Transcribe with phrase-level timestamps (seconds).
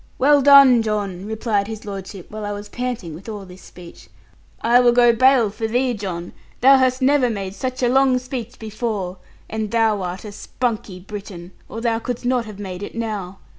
[0.17, 4.09] 'Well, done, John,' replied his lordship, while I was panting with all this speech;
[4.61, 8.57] 'I will go bail for thee, John, thou hast never made such a long speech
[8.57, 9.17] before;
[9.47, 13.37] and thou art a spunky Briton, or thou couldst not have made it now.